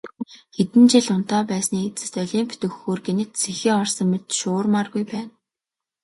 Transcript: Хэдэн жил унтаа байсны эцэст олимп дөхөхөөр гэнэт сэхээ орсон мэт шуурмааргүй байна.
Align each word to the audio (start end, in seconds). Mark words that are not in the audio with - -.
Хэдэн 0.55 0.83
жил 0.91 1.07
унтаа 1.15 1.41
байсны 1.51 1.77
эцэст 1.89 2.15
олимп 2.23 2.51
дөхөхөөр 2.61 2.99
гэнэт 3.07 3.31
сэхээ 3.41 3.73
орсон 3.81 4.07
мэт 4.11 4.25
шуурмааргүй 4.37 5.03
байна. 5.11 5.31